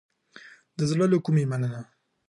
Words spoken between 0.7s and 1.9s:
د زړه له کومې مننه